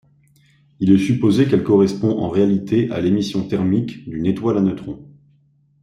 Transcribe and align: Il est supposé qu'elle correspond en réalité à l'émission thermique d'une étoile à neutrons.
Il 0.79 0.91
est 0.91 0.97
supposé 0.97 1.45
qu'elle 1.47 1.61
correspond 1.63 2.17
en 2.21 2.29
réalité 2.31 2.89
à 2.89 2.99
l'émission 3.01 3.47
thermique 3.47 4.09
d'une 4.09 4.25
étoile 4.25 4.57
à 4.57 4.61
neutrons. 4.61 5.07